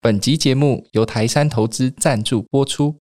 [0.00, 2.94] 本集节目由台山投资赞助播出。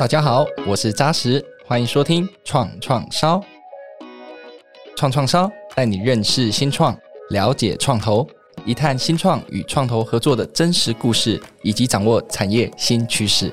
[0.00, 3.44] 大家好，我是扎实，欢迎收听创创烧。
[4.96, 6.98] 创创烧带你认识新创，
[7.28, 8.26] 了解创投，
[8.64, 13.52] 一探新创与创投合作的真实故事，以及掌握产业新趋势。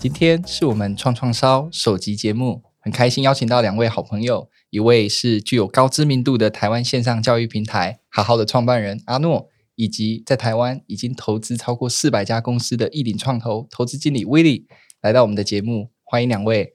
[0.00, 14.68] 今天是我们创创烧首集节目，很开心邀请到两位好朋友，一位是具有高知名度的台湾线上教育平台好好的创办人阿诺，以及在台湾已经投资超过四百家公司的亿鼎创投投资经理威利
[15.00, 16.74] 来到我们的节目，欢迎两位。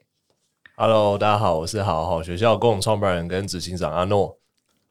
[0.75, 4.37] Hello，大家好，我是好好学校共同创办人跟执行长阿诺。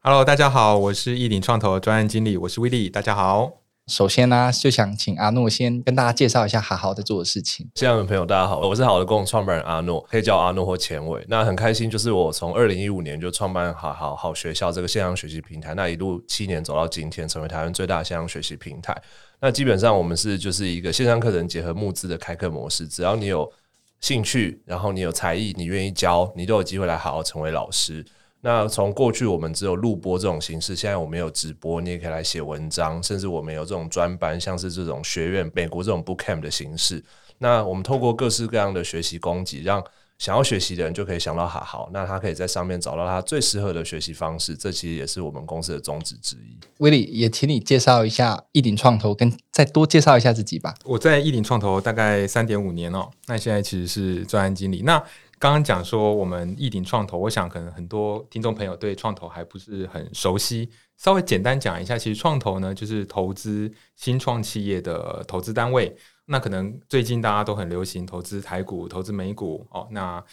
[0.00, 3.61] Hello，大家好，我是亿鼎创投的专案经理，我是威利，大家好。
[3.88, 7.68] 首先呢、就想请阿诺先跟大家介绍一下好好的做的事情。
[7.74, 11.24] 这样的朋友，大家好，我是好的共同创办人阿诺，可以叫阿诺或前伟。
[11.28, 18.96] 那很开心，就是我从二零一五年就创办好好好学校这个线上学习平台，那一路七年走到今天，成为台湾最大的线上学习平台。
[19.40, 23.52] 那基本上我们是就是一个线上课程结合募资的开课模式，只要你有
[24.00, 28.06] 兴趣，然后你有才艺，你愿意教，你都有机会来好好成为老师。
[28.44, 37.02] 那从过去我们只有录播这种形式，现在我们有直播，你也可以来写文章，甚至我们有这种专班，像是这种学院、美国这种 bootcamp 的形式。
[37.38, 39.82] 那我们透过各式各样的学习供给，让
[40.18, 44.56] 想要学习的人就可以想到哈好，那他可以在上面找到他最适合的学习方式。
[44.56, 46.56] 这其实也是我们公司的宗旨之一。
[46.78, 50.74] 威利也请你介绍一下亿鼎创投，跟再多介绍一下自己吧。
[50.84, 54.82] 我在亿鼎创投大概三点五年哦，那现在其实是专案经理。
[54.82, 55.02] 那
[55.42, 65.96] 刚刚讲说我们亿鼎创投，我想可能很多听众朋友对创投还不是很熟悉，稍微简单讲一下，其实创投呢就是投资新创企业的投资单位。
[66.26, 69.88] 那可能最近大家都很流行投资台股、投资美股哦。
[69.90, 70.24] 那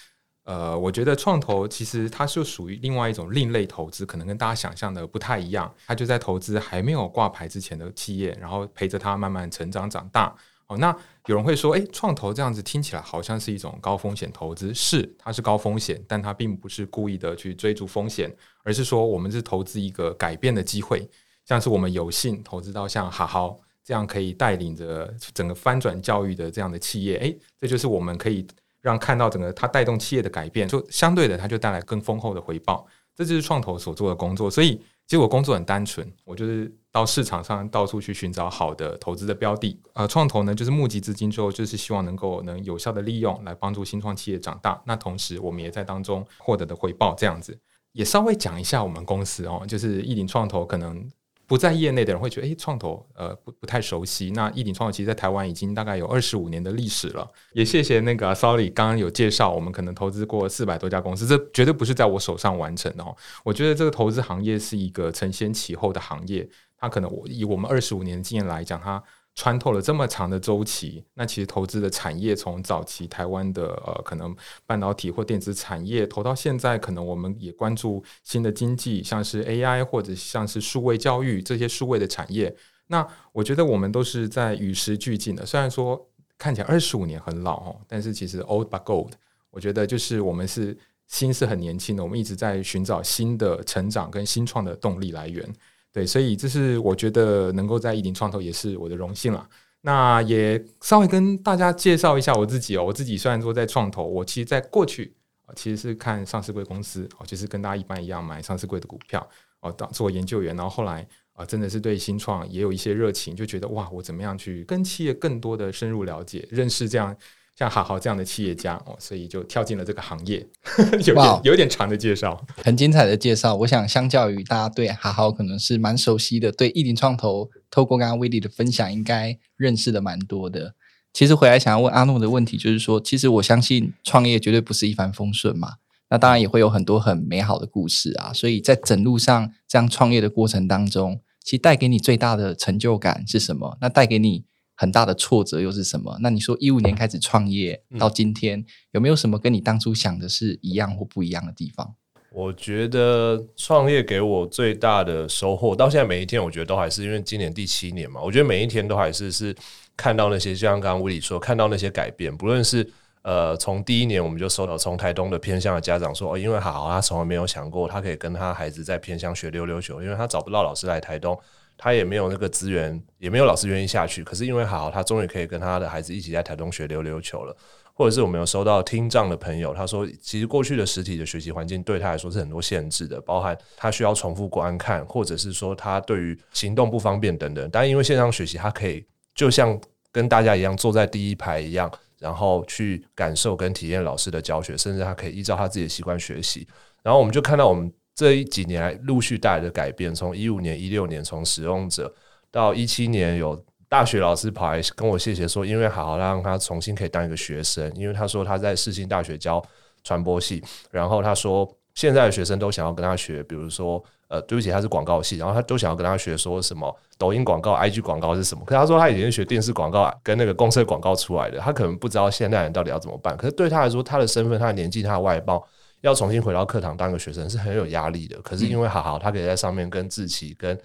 [0.44, 5.74] 呃，我觉得创投其实它是属于另外一种另类投资，可能跟大家想象的不太一样。
[5.88, 10.36] 它就在投资还没有挂牌之前的企业，然后陪着它慢慢成长长大。
[10.70, 18.32] 哦，那有人会说，诶，创投这样子听起来好像是一种高风险投资，是，它是高风险，但它并不是故意的去追逐风险，
[18.64, 21.10] 而是说我们是投资一个改变的机会，
[21.44, 28.46] 像是我们有幸投资到像好好这样可以带领着整个翻转教育的这样的企业，诶，这就是我们可以
[28.80, 34.80] 让看到整个它带动企业的改变，就相对的它就带来更丰厚的回报，这就是创投所做的工作，所以。
[35.10, 39.80] 其实我工作很单纯，我就是到市场上到处去寻找好的投资的标的。
[39.94, 44.82] 呃，创投呢，就是募集资金之后，就是希望能够能有效的利用来帮助新创企业长大。
[44.86, 47.58] 那同时，我们也在当中获得的回报，这样子
[47.94, 51.10] 也稍微讲一下我们公司哦，就是亿鼎创投可能。
[51.50, 54.30] 不在业内的人会觉得，诶，创投呃不不太熟悉。
[54.36, 57.28] 那亿鼎创投其实，在台湾已经大概有二十五年的历史了。
[57.54, 63.18] 也谢谢那个 Sorry 刚刚有介绍，我们可能投资过四百多家公司，这绝对不是在我手上完成的哦。
[63.44, 66.48] 我觉得这个投资行业是一个承先启后的行业，
[66.80, 69.04] 它可能我以我们二十五年的经验来讲，它。
[69.36, 74.36] 穿透了这么长的周期，那其实投资的产业从早期台湾的呃可能
[74.66, 82.54] 半导体或电子产业投到现在，可能我们也关注新的经济，像是 AI 或者像是数位教育这些数位的产业。
[82.88, 85.46] 那我觉得我们都是在与时俱进的。
[85.46, 89.12] 虽然说看起来二十五年很老哦，但是其实 old but gold。
[89.52, 95.48] 我觉得就是我们是心是很年轻的，我们一直在寻找新的成长跟新创的动力来源。
[95.92, 99.48] 对，所以这是我觉得能够在亿鼎创投也是我的荣幸了。
[99.82, 102.84] 那也稍微跟大家介绍一下我自己哦。
[102.84, 105.16] 我自己虽然说在创投，我其实在过去，
[105.56, 109.28] 其实是看上市贵公司哦，就是跟大家一般一样买上市贵的股票
[109.62, 110.56] 哦，当做研究员。
[110.56, 117.16] 然后后来啊，真的是对新创也有一些热情，就觉得哇，我怎么样去跟企业更多的深入了解、认识这样。
[117.60, 120.48] 像好好这样的企业家哦，所以就跳进了这个行业，
[121.06, 123.54] 有点有点长的介绍，很精彩的介绍。
[123.54, 130.74] 我想相较于大家对好好可能是蛮熟悉的，对意林创投，透过刚刚威利的分享，应该认识的蛮多的。
[131.12, 135.74] 其实回来想要问阿诺的问题，就是说，其实我相信创业绝对不是一帆风顺嘛，
[136.10, 138.32] 那当然也会有很多很美好的故事啊。
[138.32, 143.78] 所以在整路上这样创业的过程当中，其实带给你最大的成就感是什么？
[143.82, 144.46] 那带给你
[144.80, 146.18] 很大的挫折又是什么？
[146.22, 151.96] 那你说一五年开始创业到今天，有没有什么跟你当初想的是一样或不一样的地方？
[152.32, 159.54] 我觉得创业给我最大的收获，到现在每一天，我觉得都还是因为今年第七年嘛，我觉得每一天都还是是
[159.98, 162.90] 看到那些，就像刚刚威利说，看到那些改变，不论是
[163.24, 171.38] 呃从第一年我们就收到从台东的偏乡的家长说，哦，因为好好，他从来没有想过他可以跟他孩子在偏乡学溜溜球，因为他找不到老师来台东。
[171.80, 174.24] 他也没有那个资源，也没有老师愿意下去。
[174.24, 177.56] 可是因为好，他终于可以跟他的孩子一起在台东学溜溜球了。
[177.94, 187.70] 或者是我们有收到听障的朋友，他说，其实过去的实体的学习环境对他来说是很多限制的，包含他需要重复观看，或者是说他对于行动不方便等等。
[187.70, 189.06] 但因为线上学习，他可以
[189.36, 189.78] 就像
[190.14, 196.66] 跟大家一样坐在第一排一样，然后去感受跟体验老师的教学，甚至他可以依照他自己的习惯学习。
[197.04, 202.14] 然后我们就看到我们这一几年来陆续带来的改变，从一五年、一六年从使用者
[202.52, 203.58] 到一七年有。
[203.88, 209.60] 大学老师跑来跟我谢谢说，因为好好让他重新可以当一个学生，因为他说他在世新大学教
[210.04, 218.64] 传播系，然后他说现在的学生都想要跟他学，比如说呃，对不起，他是广告系，然后他都想要跟他学说什么抖音广告、IG 广告是什么。
[218.64, 223.36] 可是他说他以前学电视广告跟那个公司广告出来的，他可能不知道现代人到底要怎么办。
[223.36, 225.68] 可是对他来说，他的身份、他的年纪、他的外貌，
[226.02, 228.42] 要重新回到课堂当个学生是很有压力的。
[228.42, 230.78] 可是因为好好，他可以在上面跟志奇跟。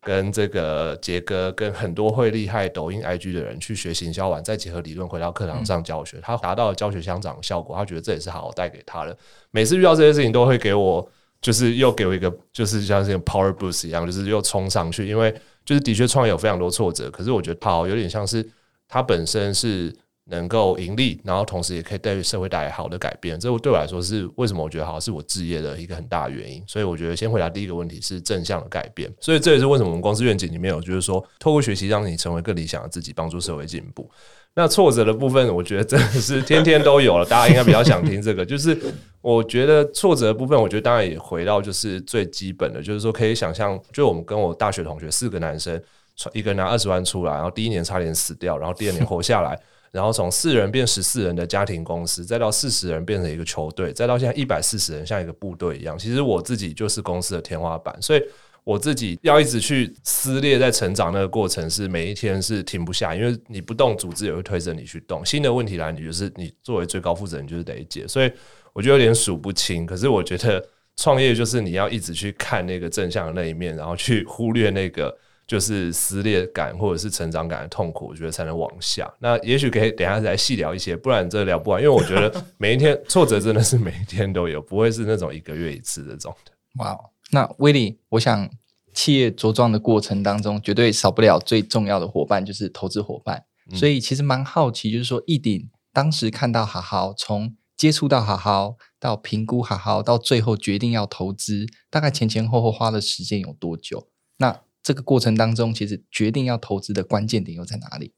[0.00, 7.76] 跟这个杰哥，跟很多会厉害抖音 IG 的人去学行销完，再结合理论回到课堂上教学，他达到了教学相长的效果。
[7.76, 9.14] 他觉得这也是好好带给他的。
[9.50, 11.06] 每次遇到这些事情，都会给我，
[11.40, 15.06] 就是又给我一个，就是像这个 power boost 一样，就是又冲上去。
[15.06, 15.34] 因为
[15.64, 18.48] 就是的确创业有非常多挫折，可是我觉得好有点像是
[18.86, 19.92] 他本身是。
[20.28, 26.62] 能够盈利，然后同时也可以对社会带来好的改变，这对我来说是为什么我觉得好是我置业的一个很大的原因。
[26.66, 34.10] 所以我觉得先回答第一个问题是正向的改变，所以这也是为什么我们公司愿景里面有就是说，透过学习让你成为更理想的自己，帮助社会进步。
[34.54, 38.44] 那挫折的部分，我觉得真的是天天都有了，大家应该比较想听这个。
[38.44, 38.76] 就是
[39.20, 45.80] 我觉得挫折的部分，我觉得当然也回到就是最基本的，就是说可以想象，就我们跟我大学同学四个男生，
[46.32, 49.56] 一个拿二十万出来，然后第一年差点死掉，然后第二年活下来。
[49.90, 55.98] 然后从四人变十四人的家庭公司，再到四十人变成一个球队，再到现在一百四十人像一个部队一样。
[55.98, 58.22] 其实我自己就是公司的天花板，所以
[58.64, 65.24] 我自己要一直去撕裂，在成长那个过程是每一天是停不下，因为你不动，组织也会推着你去动。
[65.24, 68.06] 新的问题来，你就是你作为最高负责人就是得解。
[68.06, 68.30] 所以
[68.72, 69.86] 我觉得有点数不清。
[69.86, 70.62] 可是我觉得
[70.96, 75.16] 创业就是你要一直去看那个正向的那一面，然后去忽略那个。
[75.48, 79.10] 就是撕裂感或者是成长感的痛苦，我觉得才能往下。
[79.18, 81.82] 那也许可以等一下再细聊一些，不然这聊不完。
[81.82, 86.52] 因为我觉得 每一天挫折真的是每一天都有，不会是那种一个月一次这种的。
[86.80, 87.00] 哇，wow，
[87.30, 88.50] 那威利，我想
[88.92, 93.44] 企业茁壮的过程当中，绝对少不了最重要的伙伴，就是投资伙伴。
[93.72, 93.76] 嗯。
[93.76, 104.08] 所以其实蛮好奇，就是说一鼎当时看到好好，从接触到好好，到评估好好，到最后决定要投资，大概前前后后花的时间有多久？
[104.36, 108.10] 那这个过程当中，其实决定要投资的关键点又在哪里？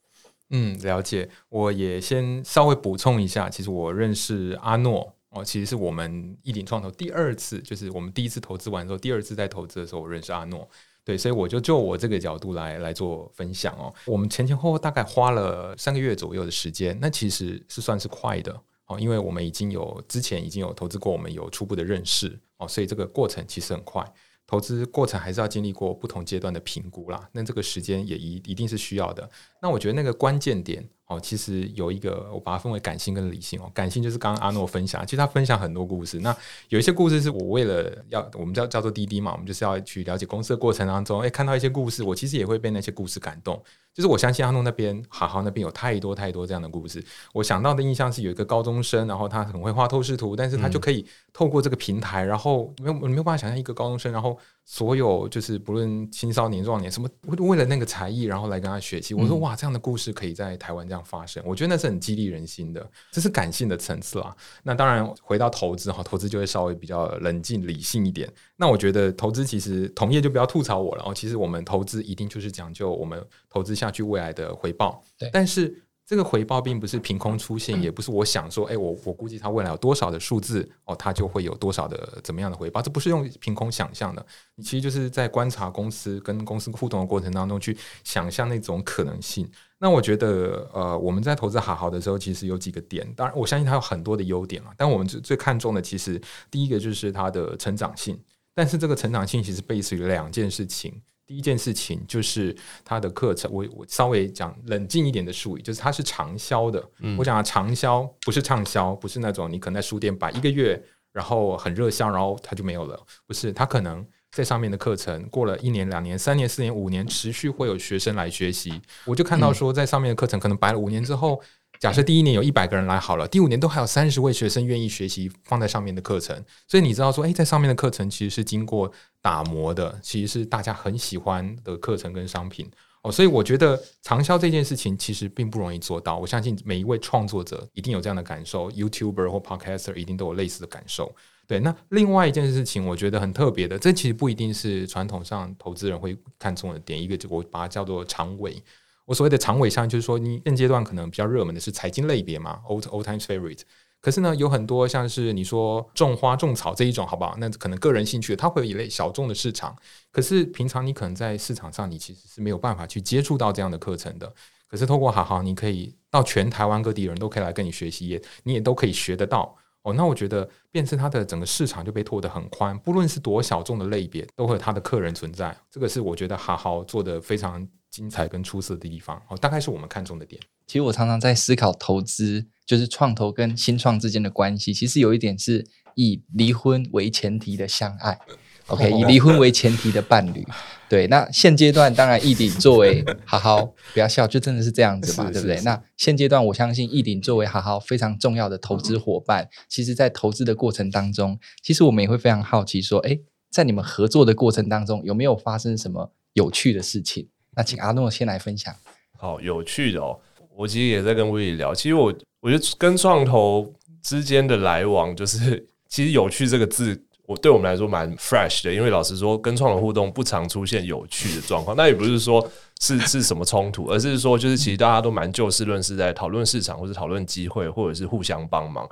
[0.50, 1.28] 嗯，了解。
[1.49, 10.69] 我也先稍微补充一下，其实我认识阿诺哦，其实是我们一鼎创投第二次，就是我们第一次投资完之后，第二次再投资的时候，我认识阿诺。
[11.02, 13.93] 对，所以我就就我这个角度来来做分享哦。
[14.06, 18.56] 我们前前后后大概花了三个月左右的时间，那其实是算是快的
[18.87, 24.06] 哦，因为我们已经有之前已经有投资过，我们有初步的认识哦，所以这个过程其实很快。
[24.50, 29.31] 投资过程还是要经历过不同阶段的评估啦，那这个时间也一一定是需要的。
[29.62, 33.68] 那我觉得那个关键点哦，其实有一个，我把它分为感性跟理性哦。
[33.74, 36.20] 感性就是刚刚阿诺分享，其实他分享很多故事。
[36.20, 36.34] 那
[36.68, 43.60] 有一些故事是我为了要我们叫叫做滴滴嘛，我们就是要去了解公司的过程当中，诶，看到一些故事，我其实也会被那些故事感动。
[43.92, 47.04] 就是我相信阿诺那边，好好那边有太多太多这样的故事。
[47.32, 54.38] 我想到的印象是有一个高中生，然后他很会画透视图，但是他就可以透过这个平台，然后没有没有办法想象一个高中生，然后
[54.72, 57.08] 所有就是不论青少年、壮年什么，
[57.38, 59.14] 为了那个才艺，然后来跟他学习。
[59.14, 64.32] 我说哇，这样的故事可以在台湾这样发生，我觉得那是很激励人心的，这是感性的层次啦。
[64.62, 68.32] 那当然回到投资哈，投资就会稍微比较冷静理性一点。
[68.56, 75.02] 那我觉得投资其实同业就不要吐槽我了哦，其实我们投资一定就是讲究我们投资下去未来的回报。
[75.18, 84.26] 对，但是这个回报并不是凭空出现，也不是我想说，哎，我我估计它未来有多少的数字哦，它就会有多少的怎么样的回报，这不是用凭空想象的，
[84.57, 89.49] 你其实就是在观察公司跟公司互动的过程当中去想象那种可能性。
[89.79, 98.19] 那我觉得，呃，我们在投资好好的时候，其实有几个点，当然我相信它有很多的优点嘛，但我们最最看重的，其实第一个就是它的成长性。
[98.52, 101.00] 但是这个成长性其实背离于两件事情。
[101.30, 102.52] 第一件事情就是
[102.84, 106.84] 它的课程，我我稍微讲冷静一点的术语，就是它是长销的。
[106.99, 110.82] 嗯、我讲的长销不是畅销，不是那种你可能在书店摆一个月，
[111.12, 113.00] 然后很热销，然后它就没有了。
[113.28, 118.82] 不是，它可能在上面的课程过了一年、两年、三年、四年、五年，持续会有学生来学习。
[119.04, 121.40] 我就看到说，在上面的课程可能摆了五年之后。
[121.80, 126.37] 假设第一年有一百个人来好了，第五年都还有三十位学生愿意学习放在上面的课程，
[126.68, 132.70] 所以你知道说，诶，在上面的课程其实是经过打磨的，其实是大家很喜欢的课程跟商品。
[133.02, 136.18] 哦，所以我觉得长销这件事情其实并不容易做到。
[136.18, 141.10] 我相信每一位创作者一定有这样的感受，YouTuber 或 Podcaster 一定都有类似的感受。
[141.46, 147.02] 对，那另外一件事情，我觉得很特别的，这其实不一定是传统上投资人会看重的点。
[147.02, 148.62] 一个，就我把它叫做长尾。
[149.11, 153.62] 我所谓的长尾上，就是说你现阶段可能比较热门的是财经类别嘛，old old times favorite。
[154.00, 157.35] 可是呢，有很多像是你说种花种草这一种，好不好？
[157.38, 159.76] 那可能个人兴趣，它会有一类小众的市场。
[160.12, 164.33] 可是平常你可能在市场上，你其实是没有办法去接触到这样的课程的。
[164.69, 169.93] 可是透过好好，你可以到全台湾各地人都可以来跟你学习，也你也都可以学得到哦。
[169.95, 175.57] 那我觉得，变成它的整个市场就被拓得很宽，不论是多小众的类别，都会有它的客人存在。
[175.69, 180.40] 这个是我觉得好好做得非常精彩跟出色的地方哦，大概是我们看中的点。
[180.66, 184.73] 其实我常常在思考投资，就是创投跟新创之间的关系。
[184.73, 185.66] 其实有一点是
[185.97, 188.16] 以离婚为前提的相爱，
[188.68, 190.47] OK，以离婚为前提的伴侣。
[190.88, 195.61] 对，那现阶段当然，易鼎作为 好好不要笑，就真的是这样子嘛，对不对？
[195.62, 203.18] 那现阶段我相信易鼎作为好好非常重要的投资伙伴，其实在投资的过程当中，其实我们也会非常好奇说，哎，
[203.50, 207.28] 在你们合作的过程当中，有没有发生什么有趣的事情？
[207.57, 208.75] 那请阿诺先来分享。
[209.19, 210.19] 好，有趣的哦。
[210.57, 221.75] 我其实也在跟威利聊，其实我我觉得跟创投之间的来往，就是其实“有趣”这个字，我对我们来说蛮 fresh 的，因为老实说，跟创投互动不常出现有趣的状况。
[221.76, 222.47] 那也不是说
[222.80, 228.88] 是是什么冲突，而是说就是其实大家都蛮就事论事，在讨论市场，或者讨论机会，或者是互相帮忙。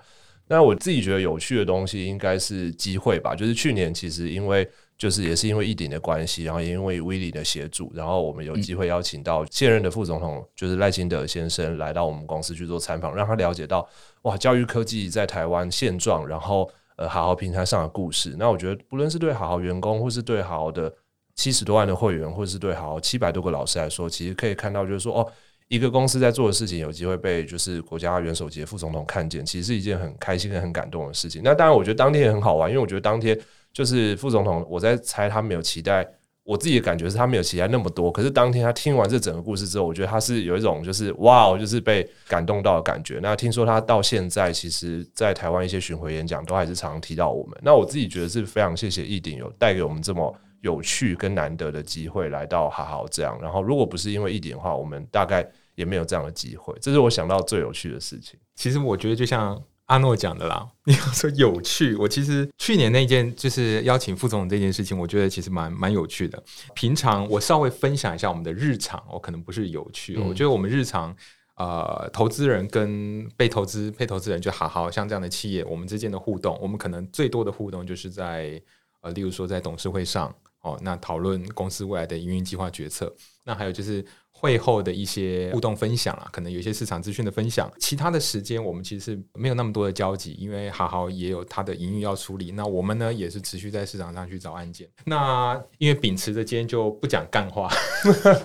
[0.46, 3.34] 那我自己觉得有趣的东西，应该是机会吧。
[3.34, 4.66] 就是去年其实因为。
[4.98, 13.88] 就是也是因为一鼎的关系，然后也因为威利的协助，然后我们有机会邀请到现任的副总统，就是赖清德先生来到我们公司去做参访，让他了解到
[14.22, 18.34] 哇，教育科技在台湾现状，然后呃，好好平台上的故事。
[18.36, 20.92] 那我觉得，不论是对好好员工，或是对好好的
[21.36, 25.32] 七十多万的会员，或是对好好七百多个老师来说，其实可以看到，就是说哦，
[25.68, 31.40] 一个公司在做的事情，有机会被就是国家元首级副总统看见，其实是一件很开心、很感动的事情。
[31.44, 33.38] 那当然，我觉得当天也很好玩，因为我觉得当天。
[33.78, 36.04] 就是副总统，我在猜他没有期待，
[36.42, 38.10] 我自己的感觉是他没有期待那么多。
[38.10, 43.20] 可是当天他听完这整个故事之后，我觉得他是有一种就是哇，就是被感动到的感觉。
[43.22, 47.56] 那听说他到现在，其实在台湾一些巡回演讲都还是常提到我们。
[47.62, 53.38] 那我自己觉得是非常谢谢奕鼎有带给我们这么有趣跟难得的机会来到好好这样。
[53.40, 56.74] 然后如果不是因为奕鼎的话，我们大概也没有这样的机会。
[56.80, 58.40] 这是我想到最有趣的事情。
[58.56, 59.56] 其实我觉得就像。
[59.88, 66.42] 阿诺讲的啦， 你要说有趣，我其实去年那件就是邀请副总这件事情，我觉得其实蛮蛮有趣的。
[66.74, 71.14] 平常我稍微分享一下我们的日常，我可能不是有趣，嗯、我觉得我们日常
[71.56, 78.60] 呃，投资人跟被投资、被投资人就好好像这样的企业，我们之间的互动，我们可能最多的互动就是在
[79.00, 83.12] 呃，例如说在董事会上哦，那讨论公司未来的营运计划决策，
[83.44, 84.04] 那还有就是。
[84.40, 87.68] 会后的一些互动分享啊，可能有一些市场资讯的分享。
[87.80, 92.52] 其他的时间我们其实是没有那么多的交集，因为好好也有他的营运要处理。
[92.52, 94.88] 那我们呢也是持续在市场上去找案件。
[95.06, 97.68] 那因为秉持着今天就不讲干话，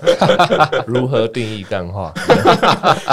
[0.87, 2.11] 如何定义干话？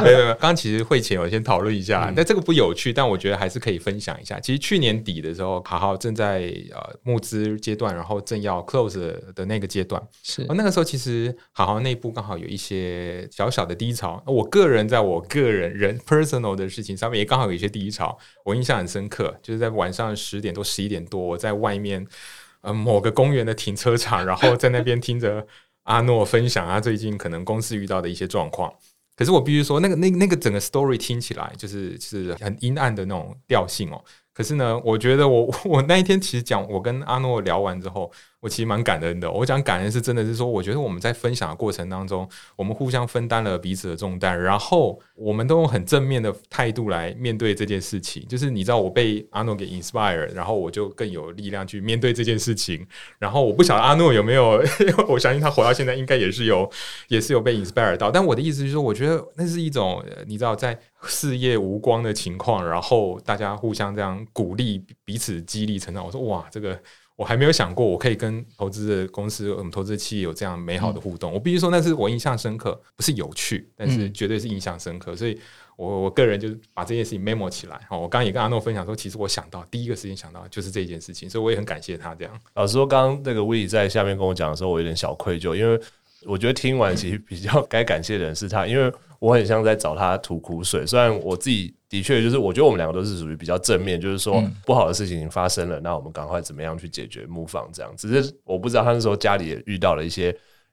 [0.03, 4.41] 没 有没有，刚刚其实会前我先讨论一下，但这个不有趣，但我觉得还是可以分享一下。
[4.41, 8.99] 其实去年底的时候，好好正在呃募资阶段，然后正要 close
[9.35, 12.70] 的那个阶段，是那个时候其实好好内部刚好有一些。
[12.77, 22.07] 些小小的低潮，我个人在我个人人 personal 的事情上面也刚好有一些低潮，我印象很深刻，就是在晚上十点多十一点多，我在外面
[22.61, 25.45] 呃某个公园的停车场，然后在那边听着
[25.83, 28.73] 阿诺分享他最近可能公司遇到的一些状况。
[29.17, 34.03] 可是我必须说，那个那那个整个 story 听起来就是是很阴暗的那种调性哦。
[34.41, 38.11] 可是呢，我觉得我 我那一天其实讲，我跟阿诺聊完之后。
[38.43, 39.31] 我其实蛮感恩的。
[39.31, 48.27] 我讲感恩是真的是说，我觉得我们在分享的过程当中，我们互相分担了彼此的重担，然后我们都用很正面的态度来面对这件事情。
[48.29, 52.87] 就是你知道，我被阿诺给 inspire，然后我就更有力量去面对这件事情。
[53.19, 54.59] 然后我不晓得阿诺有没有，
[55.07, 56.67] 我相信他活到现在应该也是有，
[57.09, 58.11] 也是有被 inspire 到。
[58.11, 66.05] 但我的意思就是说，我觉得那是一种你知道，在事业无光的情况，然后大家互相这样鼓励彼此，激励成长。
[66.05, 66.81] 我说哇，这个。
[67.17, 71.31] 我还没有想过，我可以跟投资的公司、我们投资的企业有这样美好的互动。
[71.31, 75.13] 嗯、我必须说，那是我印象深刻，不是有趣，但是绝对是印象深刻。
[75.13, 75.39] 嗯、所以
[75.77, 77.79] 我我个人就是把这件事情 memo 起来。
[77.91, 82.33] 我刚刚也跟阿诺分享说，其实我想到第一个事情想到就是这件事情，所以我也很感谢他这样。
[82.55, 85.79] 老实说，刚刚那个 Willy 在下面跟我讲的时候，我有点小愧疚，因为
[86.25, 90.85] 我觉得听完其实比较该感谢的人是他，因为我很像在找他吐苦水。
[90.85, 91.73] 虽然我自己。
[91.91, 97.93] 的确，就是我觉得我们两个都是属于比较正面，就是说不好的事情已经发生了，嗯、那我们赶快怎么样去解决？move on 这样。
[97.97, 100.33] 只是我不知道他那时候家里也遇到了一些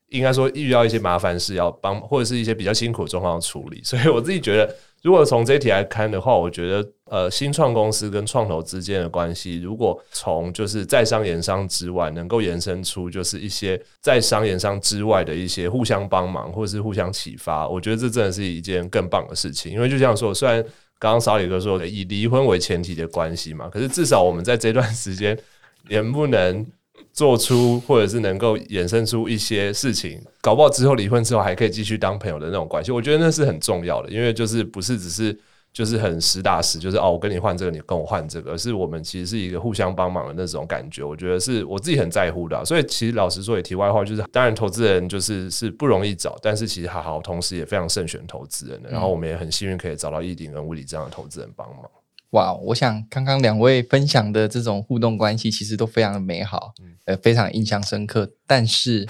[0.09, 3.81] 应该说遇到一些麻烦事要帮，或者是一些比较辛苦的状况要处理。
[3.83, 4.75] 所以我自己觉得，
[5.07, 19.71] 如果从这一题来看的话，我觉得呃，新创公司跟创投之间的关系，如果从就是在商言商之外，能够延伸出就是一些在商言商之外的一些互相帮忙，或是互相启发，我觉得这真的是一件更棒的事情。
[19.71, 20.61] 因为就像说，虽然
[20.99, 25.39] 刚刚小李哥说的以离婚为前提的关系嘛，可是至少我们在这段时间
[25.87, 26.65] 能不能
[27.13, 35.37] 做出，或者是能够衍生出一些事情，搞不好之后离婚之后还可以继续当朋友的那种关系，我觉得那是很重要的，因为就是不是只是。
[35.73, 41.03] 就是很实打实，就是哦，我跟你换这个，你跟我换这个，而是我们其实是一个互相帮忙的那种感觉。
[41.03, 42.65] 我觉得是我自己很在乎的。
[42.65, 48.89] 所以其实老实说，也题外话，就是当然投资人就是是不容易找，但是其实好好同时也非常慎选投资人的。
[48.89, 51.85] 然后我们也很幸运可以找到易鼎跟物理这样的投资人帮忙。
[52.31, 56.73] 哇，我想刚刚两位分享的这种互动关系，其实都非常的美好，
[57.05, 58.33] 呃，非常印象深刻。
[58.45, 59.07] 但是，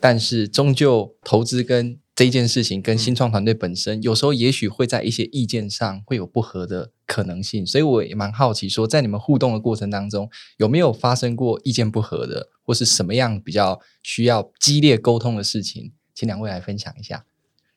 [0.00, 15.92] 但是终究投资跟这件事情跟新创团队本身，有时候也许会在一些意见上会有不合的可能性，所以我也蛮好奇，说在你们互动的过程当中，有没有发生过意见不合的，或是什么样比较需要激烈沟通的事情？
[16.14, 17.24] 请两位来分享一下。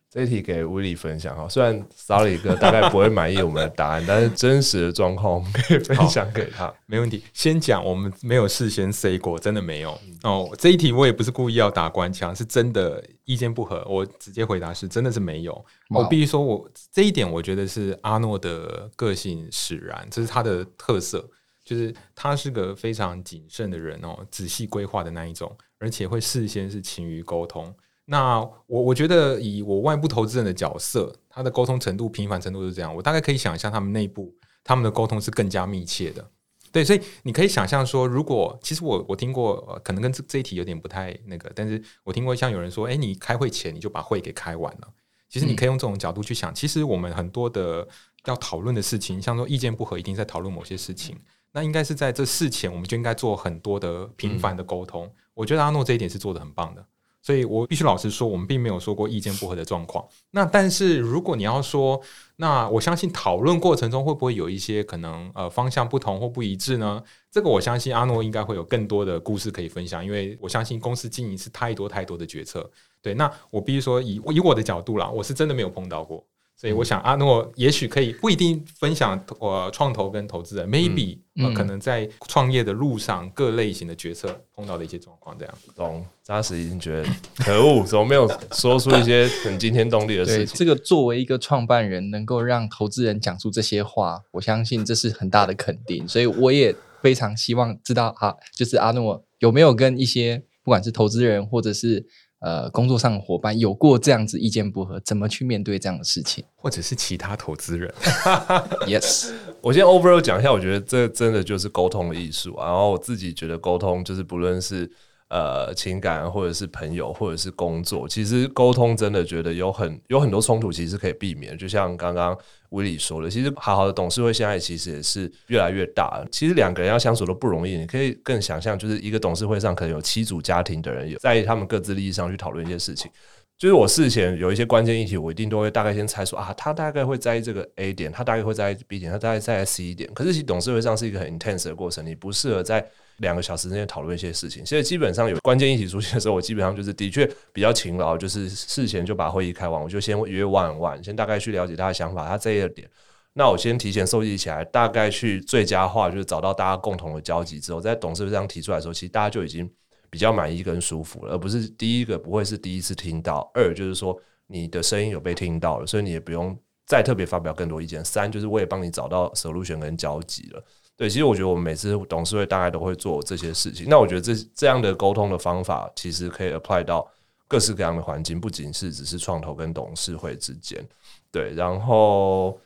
[0.09, 7.21] 这一题给 Willy 分享哈，虽然 Sully 哥大概不会满意我们的答案， 但是真实的状况我们可以分享给他，没问题。
[7.33, 10.49] 先讲我们没有事先 say 过，真的没有哦。
[10.57, 15.65] 这一题我也不是故意要打官腔，是真的意见不合，我直接回答是真的是没有。
[15.89, 21.29] 我必须说我这一点，我觉得是阿诺的个性使然，这是他的特色，
[21.65, 27.75] 就是他是个非常谨慎的人哦，仔细规划的那一种，而且会事先是勤于沟通。
[28.09, 34.33] 那我我觉得以我外部投资人的角色，他的沟通程度、频繁程度是这样，我大概可以想象他们内部
[34.63, 36.25] 他们的沟通是更加密切的。
[36.71, 44.87] 对，所以你可以想象说，如果其实我我听过，可能跟这这一题有点不太那个，但是我听过像有人说，哎，你开会前你就把会给开完了。
[45.29, 47.85] 其实你可以用这种角度去想，其实我们很多的
[48.25, 51.17] 要讨论的事情，像说意见不合，一定在讨论某些事情，
[51.51, 55.11] 那应该是在这事前我们就应该做很多的频繁的沟通。
[55.33, 56.85] 我觉得阿诺这一点是做得很棒的。
[57.27, 60.07] 所以我必须老实说，我们并没有说过意见不合的状况。
[60.31, 62.01] 那但是如果你要说，
[62.37, 67.03] 那我相信讨论过程中会不会有一些可能呃方向不同或不一致呢？
[67.29, 72.71] 这个我相信阿诺应该会有更多的故事可以分享，因为我相信公司经营是太多太多的决策。
[73.01, 76.25] 对，那我必须说以以我的角度啦，我是真的没有碰到过。
[76.59, 85.53] 所以我想阿诺也许可以不一定分享我创投跟投资人，maybe、嗯呃、可能在创业的路上各类型的决策碰到的一些状况这样。
[85.75, 90.45] 懂，扎实已经觉得可恶，怎么没有说出一些很惊天动地的事情？
[90.47, 96.07] 对，这个作为一个创办人，能够让投资人讲出这些话，我相信这是很大的肯定。
[96.07, 102.07] 所以我也非常希望知道啊，就是阿诺有没有跟一些不管是投资人或者是。
[102.39, 107.93] 呃，工作上的伙伴有过这样子意见不合，怎么去面对这样的事情，或者是其他投资人？
[108.87, 112.55] Yes， 我先 overall 讲一下，我觉得这真的就是沟通的艺术。
[112.57, 114.91] 然后我自己觉得沟通就是不论是。
[115.29, 121.57] 呃，情感或者是朋友或者是工作，其实沟通真的觉得有很有很多冲突，其实可以避免。
[121.57, 122.33] 就像刚刚
[122.69, 126.25] Willy 说的，其实好好的董事会现在其实也是越来越大。
[126.31, 133.11] 其实两个人要相处都不容易，你可以更想象，就是一个董事会上可能有七组家庭的人，有在他们各自利益上去讨论一些事情。
[133.57, 140.09] 就是我事前有一些关键议题，我一定都会大概先猜说啊，他大概会在意这个 A 点，他大概会在意 B 点，他大概在意 C 点。
[140.13, 142.87] 可是其实董事会上是一个很 intense 的过程，你不适合在。
[143.17, 152.87] 两个小时之内讨论一些事情，所以基本上有关键议题出现的时候，我基本上就是的确比较勤劳，就是事前就把会议开完，我就先约万万先大概去了解他的想法，他这一点，
[153.33, 159.69] 那我先提前收集起来，大概去最佳化，就是找到大家共同的交集之后，在董事会上提出来的时候，其实大家就已经
[160.09, 164.15] 比较满意跟舒服了，而不是第一个不会是第一次听到，二就是说
[164.47, 170.63] 你的声音有被听到了，所以你也不用再特别发表更多意见，三就是我也帮你找到 solution 跟交集了。
[170.97, 173.85] 对，其实我觉得我们每次董事会大概都会做这些事情。
[173.87, 177.07] 那我觉得这这样的沟通的方法，其实可以 apply 到
[177.47, 180.83] 各式各样的环境，不仅是只是创投跟董事会之间。
[181.31, 182.59] 对，然后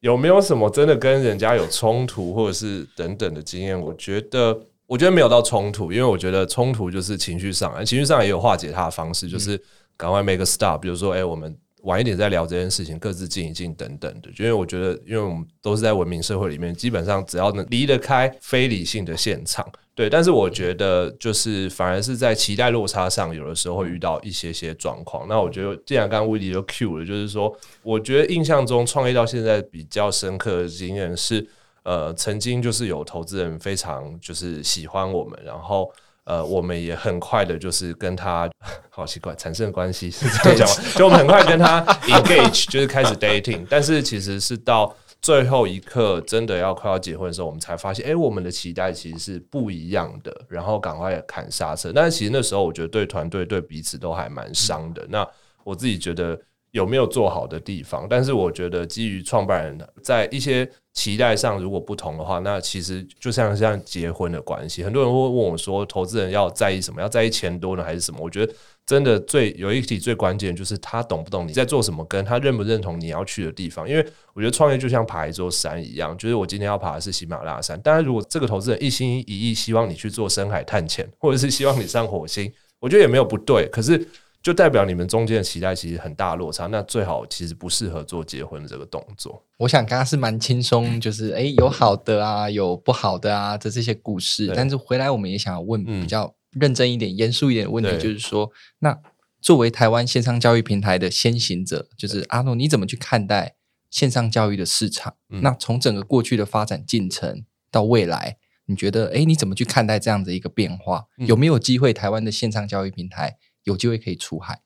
[0.00, 3.80] 有没有什么真的跟人家有冲突，或者是等等的经验？
[3.80, 9.58] 我觉得，我觉得没有到冲突，因为我觉得冲突就是情绪上，情绪上也有化解它的方式，就是
[9.96, 10.78] 赶快 make a stop。
[10.82, 11.56] 比如说，哎，我们。
[11.88, 14.28] 晚一点再聊这件事情，各自静一静等等的。
[14.38, 20.10] 因为我觉得，因为我们都是在文明社会里面，基本上只要能离得开非理性的现场，对。
[20.10, 25.26] 但是我觉得，就是反而是在期待落差上，有的时候会遇到一些些状况。
[25.26, 31.48] 那我觉得，既然刚刚 Willy 就 Q 了，就是说，我觉得印象中创业到现在比较深刻的经验是，
[31.84, 35.90] 呃，曾经就是有投资人非常就是喜欢我们，然后。
[36.28, 38.46] 呃，我们也很快的，就是跟他
[38.90, 40.90] 好奇怪产生关系 是这样讲吗？
[40.94, 51.90] 就我们很快跟他 engage， 就是开始 dating，但是其实是到最后一刻，真的要快要结婚的时候，我们才发现，哎、欸，我们的期待其实是不一样的，然后赶快砍刹车。
[51.94, 55.06] 但是其实那时候，我觉得对团队、对彼此都还蛮伤的。
[55.08, 55.26] 那
[55.64, 56.38] 我自己觉得。
[56.72, 58.06] 有没有做好的地方？
[58.08, 67.00] 但是我觉得，基于创办人在一些期待上如果不同的话，那其实就像像结婚的关系，很多人会问我说，投资人要在意什么？
[67.00, 68.18] 要在意钱多呢，还是什么？
[68.20, 68.52] 我觉得
[68.84, 73.88] 真的最有一题最关键就是他懂不懂你在做什么，跟他认不认同你要去的地方。
[73.88, 77.80] 因为我觉得创业就像爬一座山一样，就是我今天要爬的是喜马拉雅山。
[77.80, 83.66] 当然，如果这个投资人一心一意希望你去做深海探险，或者是希望你上火星，我觉得也没有不对。
[83.68, 84.06] 可是。
[84.48, 89.44] 就代表你们中间的期待其实很大落差，那最好其实不适合做结婚的这个动作。
[89.58, 94.50] 我想刚刚是蛮轻松，就是哎、欸，有好的啊，有不好的啊的这些故事。
[94.56, 98.98] 但是回来我们也想要问比较认真一点、严肃一点的问题，就是说，那
[99.42, 103.54] 作为台湾线上教育平台的先行者，就是阿诺，你怎么去看待
[103.90, 105.14] 线上教育的市场？
[105.42, 111.04] 那从整个过去的发展进程到未来，你觉得哎、欸，你怎么去看待这样的一个变化？
[111.18, 113.36] 有没有机会台湾的线上教育平台？
[113.68, 114.58] 有机会可以出海，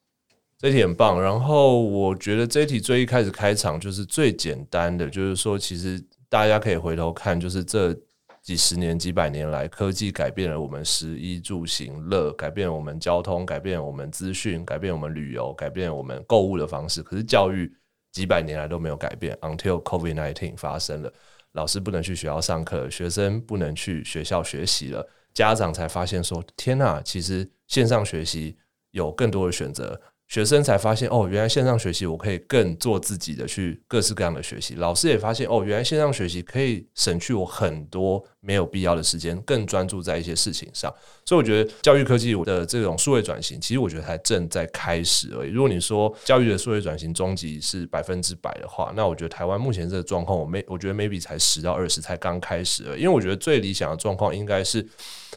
[0.57, 1.21] 这题很棒。
[1.21, 7.93] 然后我觉得这题最一开始开场就是最简单的，就是说，其实大家可以回头看，就是这
[8.41, 17.03] 几十年、几百年来，科技改变了我们食衣住行乐，改变我们交通，改变我们资讯，改变我们旅游，改变我们购物的方式。
[17.03, 17.73] 可是教育
[18.13, 21.13] 几百年来都没有改变，until COVID-19 发生了，
[21.53, 28.57] 老师不能去学校上课，学生不能去学校学习了，家长才发现说：天哪，其实线上学习。
[28.93, 34.77] 有更多的选择，学生才发现哦，原来线上学习我可以更做自己的去各式各样的学习。
[34.77, 40.91] 老师也发现哦，原来线上学习可以省去我很多没有必要的时间，更专注在一些事情上。
[41.27, 45.51] 所以我觉得教育科技的这种数位转型，其实我觉得还正在开始而已。
[45.51, 53.03] 如果你说教育的数位转型终极是百分之百的话，那我觉得台湾目前这个状况，我没我觉得 maybe 才十到二十，才刚开始而已。
[53.03, 54.87] 因为我觉得最理想的状况应该是，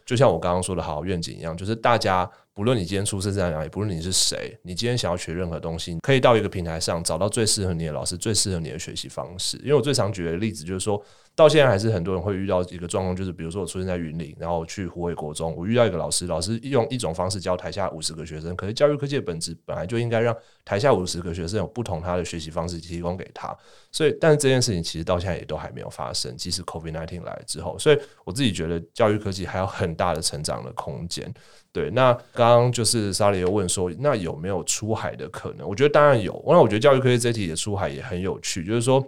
[0.04, 2.30] 就像我刚刚说的好愿景一样，就是大家。
[2.54, 9.58] 不论你今天出生在哪里，不论你是谁，你今天想要学任何东西，可以到一个平台上找到最适合你的老师，最适合你的学习方式。
[9.58, 11.04] 因为我最常举的例子就是说。
[11.36, 23.54] 到现在还是很多人会遇到一个状况，就是比如说我出生在云林，然后去虎尾国中，我遇到一个老师，老师用一种方式教台下五十个学生，可是教育科技的本质本来就应该让台下五十个学生有不同他的学习方式提供给他，
[23.92, 31.30] 所以但是这件事情其实到现在也都还没有发生，即使 COVID-19 来之后，所以我自己觉得教育科技还有很大的成长的空间。
[31.74, 35.68] 对，那刚刚就是莎莉又问说，那有没有出海的可能？
[35.68, 39.06] 我觉得当然有，那我觉得教育科技这题的出海也很有趣，就是说。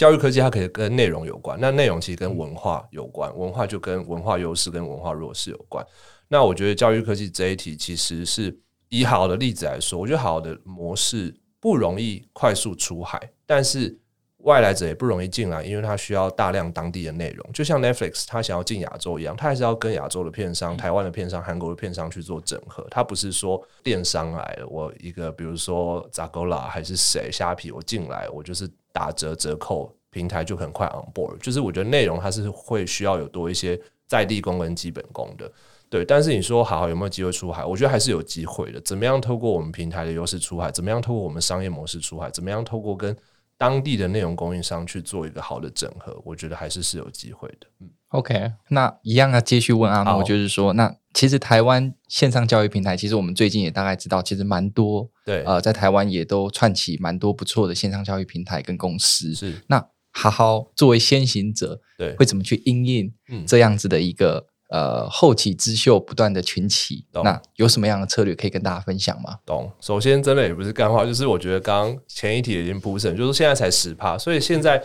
[0.00, 5.86] 教育科技它可以跟内容有关，那内容其实跟文化有关，文化就跟文化优势跟文化弱势有关。
[6.26, 8.58] 那我觉得教育科技这一题其实是
[8.88, 13.94] 以好的例子来说，我觉得好的模式不容易快速出海，但是
[14.38, 17.52] 外来者也不容易进来，因为它需要大量当地的内容。
[17.52, 22.86] 就像 Netflix 它想要进亚洲一样，它还是要跟亚洲的片商、台湾的片商、韩国的片商去做整合。
[22.90, 28.66] 它不是说电商来了，我一个比如说 Zalora 还是谁虾皮，我进来我就是。
[28.92, 35.50] 打折折扣平台就很快 on board，就是我觉得内容它是会需要有多一些在地功跟基本功的，
[35.88, 36.04] 对。
[36.04, 37.64] 但是你说好好有没有机会出海？
[37.64, 38.80] 我觉得还是有机会的。
[38.80, 40.70] 怎么样透过我们平台的优势出海？
[40.70, 42.28] 怎么样透过我们商业模式出海？
[42.30, 43.16] 怎么样透过跟
[43.60, 46.18] 当地的内容供应商去做一个好的整合？
[46.24, 47.66] 我觉得还是是有机会的。
[47.80, 50.96] 嗯，OK，那一样要继续问阿莫，就是说那。
[51.12, 59.34] 其实台湾线上教育平台，其实我们最近也大概知道，其实蛮多，对，呃，在台湾也都串起蛮多不错的线上教育平台跟公司。
[59.34, 63.12] 是，那好好作为先行者，对，会怎么去应应
[63.44, 67.04] 这样子的一个、嗯、呃后起之秀不断的群起？
[67.12, 69.38] 那有什么样的策略可以跟大家分享吗？
[69.44, 69.70] 懂。
[69.80, 74.82] 首先，真的也不是干话，就是我觉得刚刚前一题已经铺陈，就是现在才十趴，所以现在。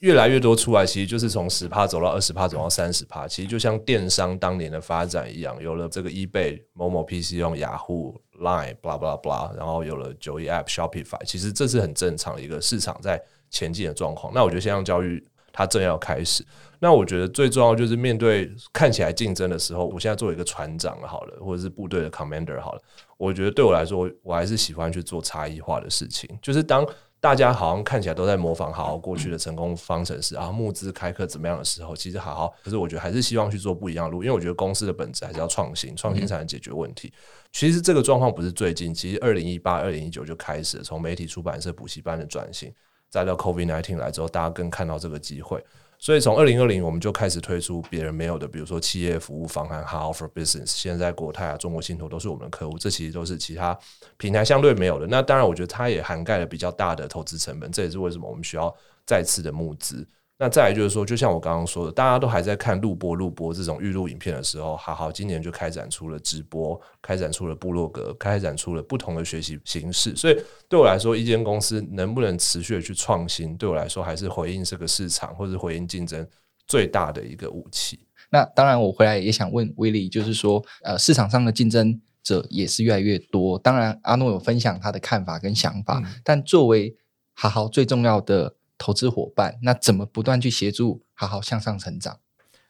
[0.00, 3.26] 越来越多出来，其实就是从十趴走到二十趴，走到三十趴。
[3.26, 11.24] 其实就像电商当年的发展一样，有了这个 eBay、某某 PC 用、雅虎、Line、blah blah blah，然后有了九一 App、Shopify。
[11.24, 13.20] 其实这是很正常的一个市场在
[13.50, 14.30] 前进的状况。
[14.34, 16.44] 那我觉得线上教育它正要开始。
[16.78, 22.82] 那我觉得最重要就是面对看起来竞争的时候，我现在作为一个船长好了，或者是部队的 Commander 好了。
[23.16, 26.86] 我觉得对我来说，我还是喜欢去做差异化的事情，就是当。
[27.18, 37.12] 大家好像看起来都在模仿好好过去的成功方程式啊，募资开课怎么样的时候，其实好好，可是我觉得还是希望去做不一样的路，因为我觉得公司的本质还是要创新，创新才能解决问题。
[37.52, 42.72] 其实这个状况不是最近，其实二零一八、二零一九就开始了，从媒体出版社补习班的转型，
[43.10, 45.64] 再到 COVID-19 来之后，大家更看到这个机会。
[45.98, 53.76] 所以从二零二零我们就开始推出别人没有的，比如说企业服务方案 h o w for Business，现在国泰啊、中国信托都是我们的客户，这其实都是其他
[54.16, 55.06] 平台相对没有的。
[55.06, 58.74] 那当然，我觉得它也涵盖了比较大的投资成本，这也是为什么我们需要
[59.06, 60.06] 再次的募资。
[60.38, 70.14] 那再来就是说，就像我刚刚说的，大家都还在看录播、录播这种预录影片的时候，Hahow 今年就开展出了直播，开展出了部落格，开展出了不同的学习形式。
[70.14, 76.28] 所以对我来说，一间公司能不能持续的去创新，对我来说还是回应这个市场或者回应竞争
[76.66, 77.98] 最大的一个武器。
[78.30, 83.58] 那当然，我回来也想问威利，就是说，呃，市场上的竞争者也是越来越多。
[83.58, 86.94] 当然，阿诺有分享他的看法跟想法，嗯、但作为
[87.38, 88.56] Hahow 最重要的。
[88.78, 92.18] 投资伙伴，那怎么不断去协助 Hahow 向上成长？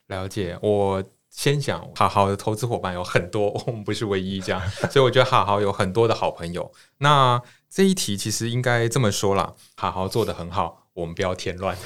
[0.06, 6.72] 了解，我先讲 Hahow 的投资伙伴有很多， 我们不是唯一这样， 所以我觉得 Hahow 有很多的好朋友。
[6.98, 11.76] 那这一题其实应该这么说啦，Hahow 做得很好，我们不要添乱。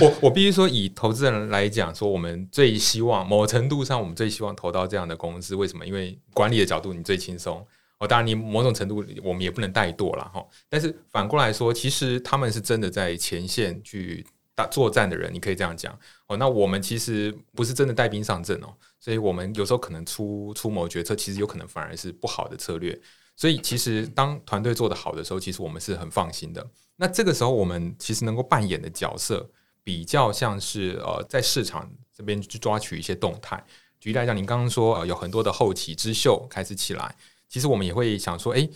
[0.00, 5.56] 我我必须说，以投资人来讲，说我们最希望，某程度上，我们最希望投到这样的公司。
[5.56, 5.86] 为什么？
[5.86, 7.66] 因为管理的角度，你最轻松。
[8.02, 10.44] 哦，当然，你某种程度我们也不能怠惰了哈。
[10.68, 16.36] 但是反过来说，其实他们是真的在前线去打作战的人，你可以这样讲哦。
[16.36, 23.00] 那我们其实不是真的带兵上阵哦，所以我们有时候可能出出谋决策，其实有可能反而是不好的策略。
[23.36, 26.68] 所以其实当团队做得好的时候，其实我们是很放心的。
[26.96, 29.48] 那这个时候，我们其实能够扮演的角色，
[29.84, 33.64] 比较像是呃，在市场这边去抓取一些动态。
[34.00, 37.14] 举例来讲，您刚刚说呃，有很多的后起之秀开始起来。
[37.52, 38.70] 其实我们也会想说，诶，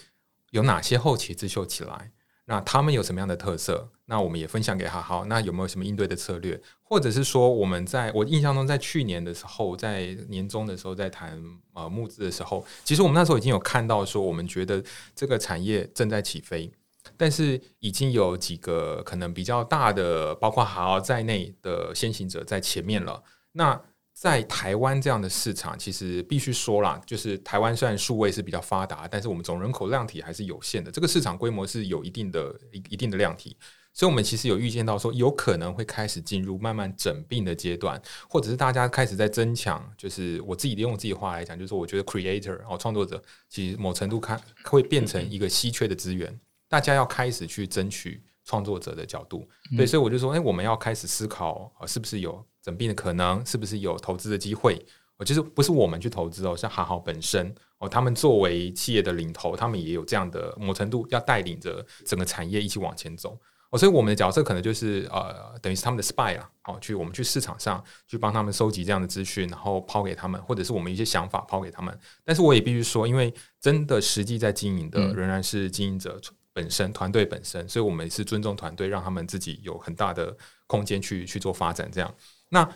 [0.50, 2.12] 有哪些后起之秀起来？
[2.44, 3.88] 那他们有什么样的特色？
[4.04, 5.00] 那我们也分享给他。
[5.00, 5.24] 好。
[5.24, 6.60] 那有没有什么应对的策略？
[6.82, 14.84] 或者是说，我们在我印象中，在去年的时候，在年终的时候，在谈呃募资的时候，其实我们那时候已经有看到说，我们觉得
[15.14, 16.70] 这个产业正在起飞，
[17.16, 23.22] 但是已经有几个可能比较大的，包括好在内的先行者在前面了。
[23.52, 23.80] 那
[24.18, 30.90] 在台湾这样的市场，其实必须说啦，就是台湾虽然数位是比较发达，但是我们总人口量体还是有限的。
[30.90, 33.54] 这个市场规模是有一定的、一一定的量体，
[33.92, 39.86] 所以我们其实有预见到说，有可能会开始进入慢慢整病的阶段，或者是大家开始在增强。
[39.98, 49.46] 就是我自己用自己话来讲，就是我觉得 creator 哦，创作者其实某程度看会变成一个稀缺的资源，大家要开始去争取创作者的角度。
[49.76, 52.42] 对，所以我就说，哎，我们要开始思考啊，是不是有。
[52.66, 54.84] 整并的可能是不是有投资的机会？
[55.18, 63.38] 哦，就是不是我们去投资哦，是 Hahow 本身哦，他们作为企业的领头，他们也有这样的某程度要带领着整个产业一起往前走
[63.70, 71.96] 哦，所以我们的角色可能就是呃，等于是他们的 spy 啊，哦，去我们去市场上去帮他们收集这样的资讯，然后抛给他们，或者是我们一些想法抛给他们。
[72.24, 76.20] 但是我也必须说，因为真的实际在经营的仍然是经营者
[76.52, 82.14] 本身、团队本身，所以我们是尊重团队，让他们自己有很大的空间去去做发展，这样。
[82.48, 82.68] 那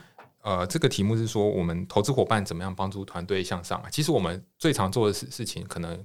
[0.42, 3.90] 呃，这个题目是说，我们投资伙伴怎么样帮助团队向上啊？
[3.90, 6.02] 其实我们最常做的事事情，可能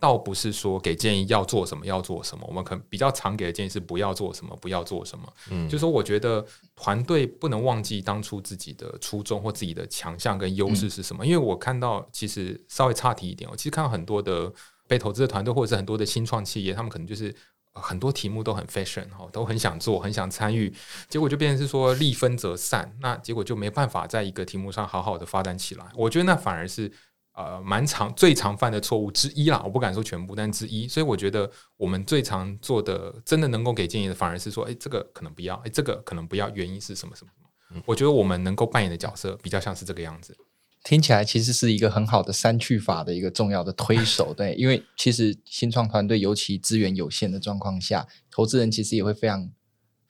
[0.00, 5.30] 倒不是说给建议要做什么要做什么，我们可能比较常给的建议是不要做什么不要做什么。
[5.50, 6.42] 嗯，就是说我觉得
[6.74, 11.22] 团队不能忘记当初自己的初衷或自己的强项跟优势是什么。
[11.22, 14.50] 嗯，因为我看到，其实稍微岔题一点，我其实看到很多的
[14.88, 17.34] 被投资的团队或者是很多的新创企业，他们可能就是。
[17.74, 20.72] 很多题目都很 fashion 哈，都很想做，很想参与，
[21.08, 25.84] 结果就变成是说利分则散，那结果就没办法在一个题目上好好的发展起来。
[25.94, 26.90] 我觉得那反而是
[27.32, 30.86] 呃蛮常最常犯的错误之一啦，我不敢说全部，但之一。
[30.86, 37.82] 所以我觉得我们最常做的，真的能够给建议的，反而是说，哎，这个可能不要，哎，这个可能不要，原因是什么什么什么？
[37.86, 40.36] 我觉得我们能够扮演的角色，比较像是这个样子。
[40.84, 49.50] 听起来其实是一个很好的三去法的一个重要的推手， 对，因为其实新创团队尤其资源有限的状况下，投资人其实也会非常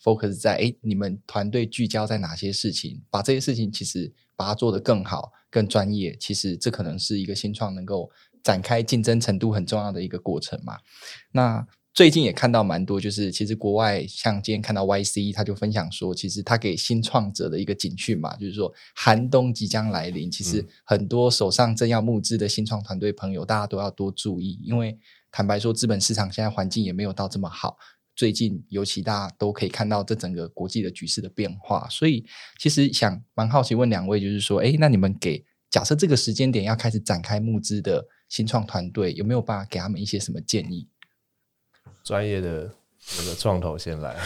[0.03, 8.11] focus 在，哎，你们团队聚焦在哪些事情，把这些事情其实把它做得更好、更专业，其实这可能是一个新创能够
[8.43, 10.79] 展开竞争程度很重要的一个过程嘛。
[11.31, 20.29] 那最近也看到蛮多，就是其实国外像今天看到 YC，他就分享说，其实他给新创者的一个警讯嘛，就是说寒冬即将来临。
[20.29, 24.99] 其实很多手上正要募资的新创团队朋友，大家都要多注意，因为
[25.31, 27.77] 坦白说，资本市场现在环境也没有到这么好。
[28.17, 32.25] 最近尤其大家都可以看到这整个国际的局势的变化，所以
[32.59, 40.89] 其实想蛮好奇问两位，就是说，哎，那你们给假设这个时间点要开始展开募资的新创团队，有没有办法给他们一些什么建议？
[42.05, 42.71] 专业的
[43.19, 44.17] 那个创投先来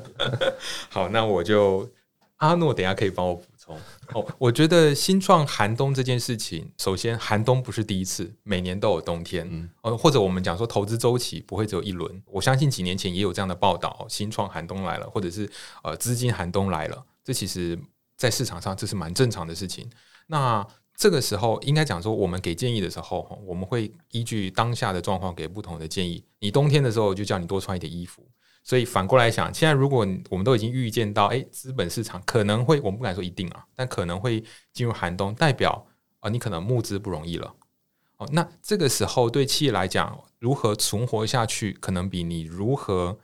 [0.90, 1.88] 好那我就
[2.36, 3.74] 阿诺，等下可以帮我补充。
[4.12, 9.48] 哦，我觉得新创寒冬这件事情，首先寒冬不是第一次，每年都有冬天。
[9.50, 15.50] 嗯，呃，或者我们讲说投资周期不会只有一轮，我相信几年前也有这样的报道，新创寒冬来了，或者是
[15.82, 17.78] 呃资金寒冬来了，这其实
[18.18, 19.90] 在市场上这是蛮正常的事情。
[20.26, 26.24] 那这个时候应该讲说，我们给建议的时候，我们会依据当下的状况给不同的建议。
[26.40, 28.26] 你冬天的时候就叫你多穿一点衣服。
[28.64, 35.86] 所以反过来想，现在如果我们都已经预见到，哎，资本市场可能会，我们不敢说一定啊，但可能会进入寒冬，代表
[36.18, 37.54] 啊，你可能募资不容易了。
[38.16, 43.16] 哦，那这个时候对企业来讲，如何存活下去，可能比你如何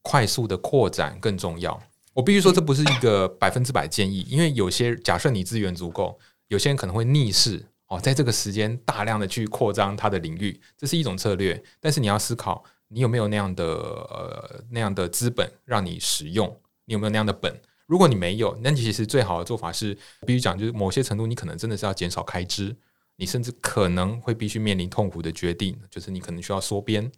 [0.00, 1.78] 快速的扩展更重要。
[2.14, 12.64] 我必须说，这不是一个百分之百建议，因为有些假设你资源足够，有些人可能会逆势哦，在这个时间大量的去扩张它的领域，这是一种策略，但是你要思考。
[12.90, 16.48] 你有没有那样的呃那样的资本让你使用？
[16.86, 17.54] 你有没有那样的本？
[17.84, 19.94] 如果你没有，那其实最好的做法是，
[20.26, 22.74] 必须讲就是某些程度，你可能真的是要减少开支，
[23.16, 27.12] 你甚至可能会必须面临痛苦的决定，就是你可能需要缩编，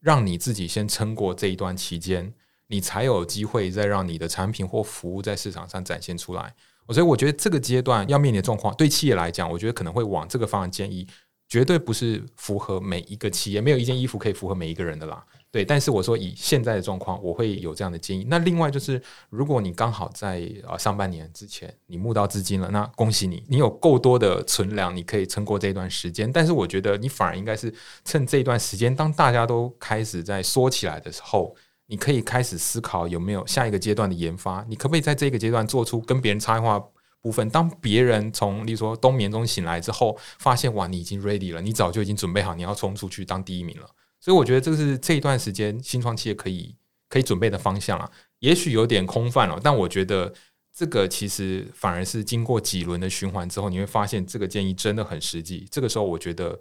[0.00, 2.34] 让你自己先撑过这一段期间，
[2.66, 6.54] 你才有机会再让你的产品或服务在市场上展现出来。
[6.92, 11.06] 所以我觉得这个阶段要面临的状况，对企业来讲，我觉得可能会往这个方向建议。
[11.48, 15.24] 绝对不是符合每一个企业，没有一件衣服可以符合每一个人的啦。
[15.52, 18.26] 对，但是我说以现在的状况，我会有这样的建议。
[18.28, 26.30] 那另外就是，如果你刚好在啊上半年之前你募到资金了，那恭喜你，你有够多的存粮，你可以撑过这段时间。
[26.32, 27.72] 但是我觉得你反而应该是
[28.04, 31.54] 趁这段时间，当大家都开始在缩起来的时候，
[31.86, 36.82] 你可以开始思考有没有下一个阶段的研发，你可不可以在这个阶段做出跟别人差异化？
[37.22, 43.90] 部分，当别人从例如说冬眠中醒来之后，发现哇，你已经 ready 了，你早就已经准备好，你要冲出去当第一名了。
[44.20, 46.76] 所以我觉得这是这一段时间新创企业可以
[47.08, 48.08] 可以准备的方向啊。
[48.38, 50.32] 也许有点空泛了，但我觉得
[50.72, 55.66] 这个其实反而是经过几轮的循环之后，你会发现这个建议真的很实际。
[55.68, 56.56] 这个时候，我觉得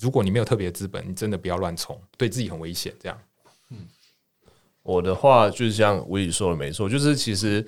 [0.00, 2.92] 如果你没有特别资本，你真的不要乱冲，对自己很危险。
[2.98, 3.16] 这样，
[4.88, 7.64] 我的话就是像 Willy 说的没错，就是其实。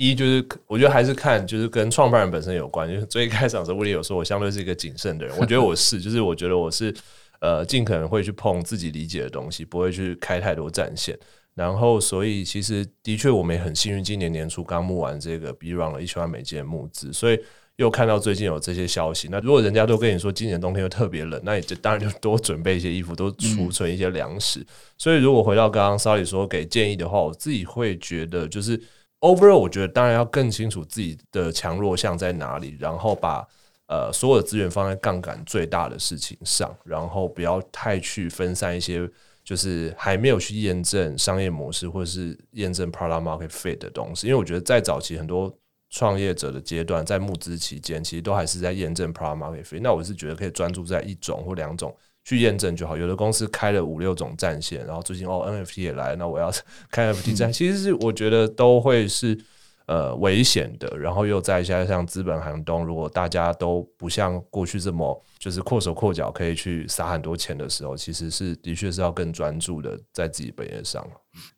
[0.00, 6.94] 一就是我觉得还是看就是跟创办人本身有关，就是最开始的时候，Willy 有说我相对是一个谨慎的人， 我觉得我是，就是我觉得我是
[7.40, 11.18] 呃尽可能会去碰自己理解的东西，不会去开太多战线。
[11.56, 17.40] 然后所以其实的确我们也很幸运，今年年初刚募完这个 B round 了一千万美金的募资，所以
[17.78, 19.26] 又看到最近有这些消息。
[19.28, 24.64] 那如果人家都跟你说今年冬天又特别冷，那你就当然就多准备一些衣服，多储存一些粮食。
[24.96, 28.80] 所以如果回到刚刚 Sally 说给建议的话，我自己会觉得就是。
[29.20, 33.44] Overall，我觉得当然要更清楚自己的强弱项在哪里，然后把
[33.88, 39.10] 呃所有的资源放在杠杆最大的事情上，然后不要太去分散一些
[39.42, 44.28] 就是还没有去验证商业模式或者是验证 product market fit 的东西。
[44.28, 45.52] 因为我觉得在早期很多
[45.90, 49.80] 创业者的阶段，在募资期间，其实都还是在验证 product market fit。
[49.82, 51.96] 那我是觉得可以专注在一种或两种。
[52.24, 52.94] 去验证就好。
[52.94, 56.52] 有的公司开了五六种战线，然后最近哦 NFT 也来，那我要
[56.92, 59.38] 开 NFT 战，其实是我觉得都会是
[59.86, 60.94] 呃危险的。
[60.98, 71.02] 然后又在现在像资本寒冬，如果大家都不像过去这么就是阔手阔脚可以去撒很多钱的时候，其实是的确是要更专注的在自己本业上。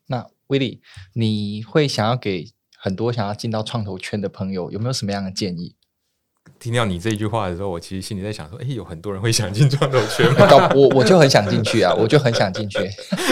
[0.07, 0.79] 那 Willy，
[1.13, 2.45] 你会想要给
[2.83, 5.75] 很多想要进到创投圈的朋友有没有什么样的建议？
[6.59, 10.69] 听到你这一句话的时候，我其实心里在想说，哎，有很多人会想进创投圈吗？
[10.73, 12.79] 我我就很想进去啊，我就很想进去。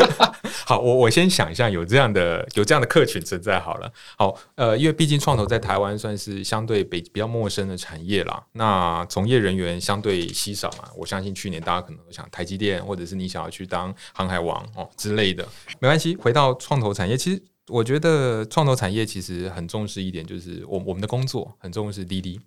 [0.65, 3.91] 好，我我先想一下，有这样的有这样的客群存在好了。
[4.15, 10.89] 好，呃，因为毕竟创投在台湾算是相对比比较陌生的产业啦，那从业人员相对稀少嘛。
[10.95, 15.43] 我相信去年大家可能都想台积电，或者是你想要去当航海王哦之类的，
[15.79, 16.15] 没关系。
[16.15, 22.39] 回到创投产业，其实我觉得创投产业其实很重视一点，就是我我们的工作很重视滴滴。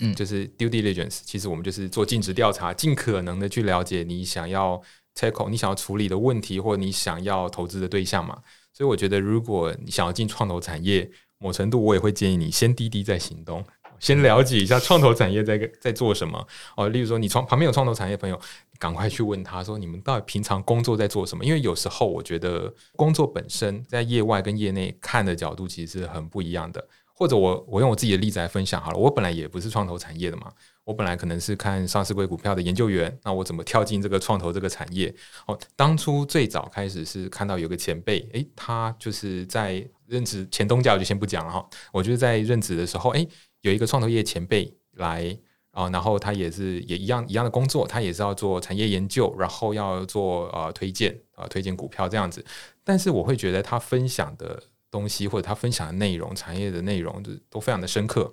[0.00, 4.80] 嗯，就是 due diligence，其实我们就是做尽职调查，尽可能的去了解你想要
[5.14, 8.42] tackle 你想要处理的问题，或你想要投资的对象嘛。
[8.72, 13.62] 所以我觉得，如果你想要进创投产业，某程度我也会建议你先滴滴再行动，
[14.02, 16.46] 先了解一下创投产业在在做什么。
[16.76, 18.38] 哦，例如说你创旁边有创投产业朋友，
[18.78, 21.44] 赶快去问他说，你们到底平常工作在做什么？
[21.44, 26.86] 因为有时候我觉得工作本身在业外跟业内看的角度其实是很不一样的。
[27.14, 30.50] 或者我我用我自己的例子来分享好了，我本来也不是创投产业的嘛，
[30.82, 35.14] 我本来可能是看上市柜股票的研究员，那我怎么跳进这个创投这个产业？
[35.46, 41.64] 哦，当初最早开始是看到有个前辈，诶，他就是在任职前东家，我就先不讲了哈。
[41.92, 43.28] 我就是在任职的时候，诶，
[43.62, 45.36] 有一个创投业前辈来
[45.72, 52.44] 啊，然后他也是也一样一样的工作，他也是要做产业研究，然后要做呃推荐啊推荐股票这样子，
[52.84, 54.62] 但是我会觉得他分享的。
[54.92, 58.30] 东西或者他分享的内容，产业的内容就都非常的深刻，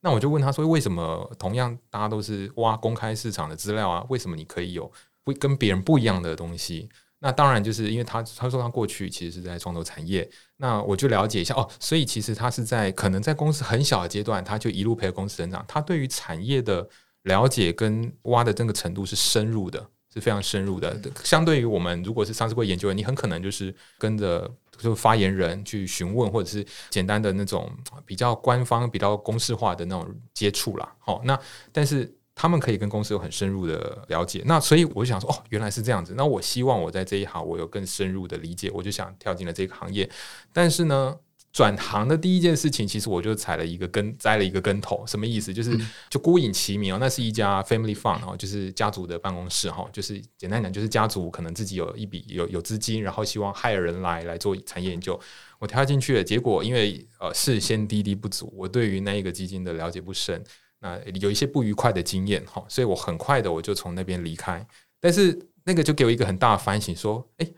[0.00, 4.90] 那我就问他说，为什么同样大家都是挖公开市场的资料啊，为什么你可以有
[5.26, 6.88] 会跟别人不一样的东西？
[7.20, 16.88] 那当然就是因为他他说他过去其实是在创投产业，那我就了解一下哦，所以其实他是在可能在公司很小的阶段，他就一路陪着公司成长，他对于产业的
[17.22, 20.96] 了解跟挖的这个程度是深入的，是非常深入的。
[21.24, 24.48] 相对于我们如果是上市会研究员，你很可能就是跟着
[24.78, 27.68] 就发言人去询问，或者是简单的那种
[28.06, 30.94] 比较官方、比较公式化的那种接触啦。
[31.00, 31.36] 好，那
[31.72, 32.14] 但是。
[32.40, 36.14] 他们可以跟公司有很深入的了解，那所以我就想说，哦，原来是这样子。
[36.16, 40.08] 那我希望我在这一行我有更深入的理解，我就想跳进了这个行业。
[40.52, 41.16] 但是呢，
[41.52, 45.04] 转行的第一件事情，其实我就踩了一个跟栽了一个跟头。
[45.04, 45.52] 什么意思？
[45.52, 45.76] 就是
[46.08, 55.18] 就孤影其名哦，那是一家 family fund 哦，就是家族的办公室哈，就是简单讲，就是家族可能自己有一笔有有资金，然后希望 hire 人来来做产业研究。
[55.58, 60.40] 我跳进去了，结果因为呃事先滴滴不足，我对于那一个基金的了解不深。
[60.80, 64.66] 那有一些不愉快的经验哈，所以我很快的我就从那边离开。
[65.00, 67.54] 但是那个就给我一个很大的反省，说，诶。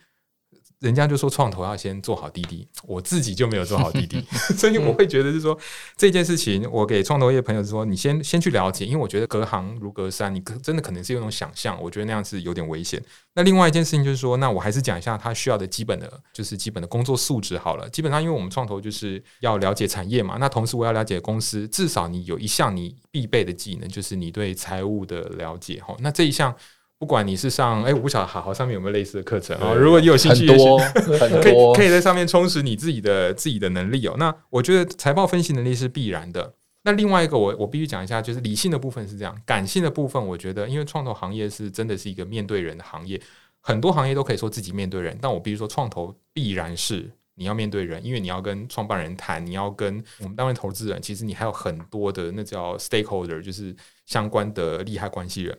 [0.81, 4.25] 人家就说创投要先做好滴滴， 我自己就没有做好滴滴，
[4.57, 5.57] 所以我会觉得是说
[5.97, 13.03] 这件事情，我给创投业朋友说，你先先去了解，因为我觉得隔行如隔山，你真的可能是有种想象，我觉得那样是有点危险。
[13.35, 17.89] 那另外一件事情就是说，那我还是讲一下他需要的基本的，就是基本的工作素质好了。
[17.91, 25.95] 基本上，因为我们创投就是要了解产业嘛，那同时我要了解公司，至少你有一项你必备的技能，就是你对财务的了解哈。
[26.01, 26.57] 那这一项。
[27.01, 29.73] 不管你是上，哎、欸，我不晓得好好上面有没有类似的课程啊？
[29.73, 30.79] 如果你有兴趣，很多
[31.19, 34.15] 很多可以可以在上面充实你自己的自己的能力哦。
[34.19, 36.53] 那我觉得财报分析能力是必然的。
[36.83, 43.19] 那另外一个我，我我必须讲一下，就是理性的部分是这样，感性的部分，我觉得因为创投行业是真的是一个面对人的行业，
[43.63, 53.75] 很多行业都可以说自己面对人，但我必须说，创投必然是你要面对人，因为你要跟创办人谈，你要跟我们单位投资人，其实你还有很多的那叫 stakeholder，就是
[54.05, 55.59] 相关的利害关系人。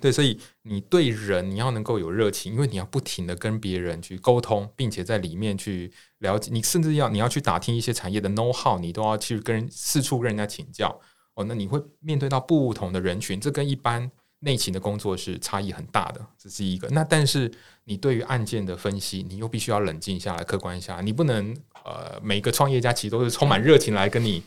[0.00, 11.00] 对，所以你对人你要能够有热情，因为你要不停的跟别人去沟通，并且在里面去了解，你甚至要你要去打听一些产业的 know how，你都要去跟人四处跟人家请教
[11.34, 11.44] 哦。
[11.44, 16.88] 那你会面对到不同的人群，这跟一般内勤的工作是差异很大的，这是一个。
[16.88, 17.50] 那但是
[17.84, 24.42] 你对于案件的分析，你又必须要冷静下来，客观下来，你不能呃每个创业家其实都是充满热情来跟你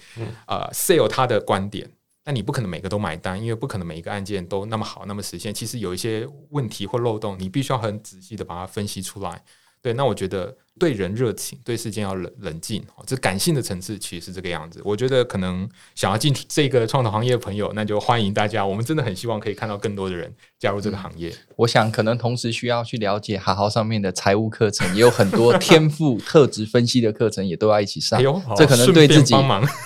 [0.45, 1.89] 呃 sell 他的观点。
[2.27, 5.53] 那你不可能每个都买单，因为不可能每一个案件都那么好，那么实现。
[5.53, 9.41] 其实有一些问题或漏洞，你必须要很仔细的把它分析出来。
[9.81, 14.81] 对，那我觉得对人热情，对事件要冷冷静，这感性的层次其实是这个样子。
[14.83, 18.65] 我觉得可能想要进这个创投行业的朋友，那就欢迎大家。
[18.65, 21.29] 我们真的很希望可以看到更多的人加入这个行业。
[21.29, 28.19] 嗯、我想可能同时需要去了解好好上面的财务课程，也有很多天赋 特质分析的课程，也都要一起上。
[28.19, 29.33] 哎、这可能对自己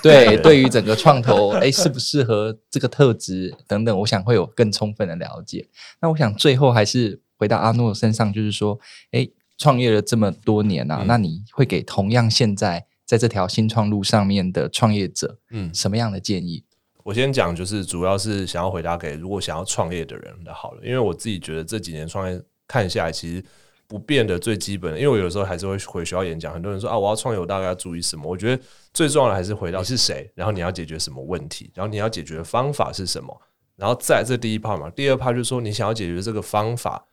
[0.02, 5.68] 对 对于整个创投，哎，适不适合这个特质等等，我想会有更充分的了解。
[6.02, 8.80] 那我想最后还是回到阿诺身上，就是说，
[9.12, 9.30] 哎。
[9.62, 16.64] 创业了这么多年啊，嗯、那你会给同样现在在这条新创路上面的创业者，嗯，什么样的建议？
[17.04, 23.44] 我先讲，就是主要是想要回答给如果想要创业的人的好了，因为我自己觉得这几年创业看下来，其实
[23.86, 28.28] 不变的最基本的，因为我有时候还是会回学校演讲，很多人说啊，我要创业，我大概要注意什么？
[28.28, 33.40] 我觉得最重要的还是回到是谁，然后你要解决什么问题，然后你要解决的方法是什么，
[33.76, 37.06] 然后再这第一 part 嘛，第二 part 就是说你想要解决这个方法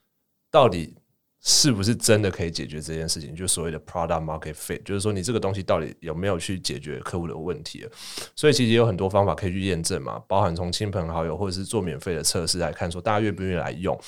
[0.50, 0.94] 到底。
[1.40, 3.34] 是不是真的可以解决这件事情？
[3.34, 7.86] 就所谓的 product market fit，就是说你这个东西到底有没有去解决客户的问题？
[8.34, 13.98] 所以其实有很多方法可以去验证嘛，包含从亲朋好友或者是做免费的测试来看，说大家愿不愿意来用。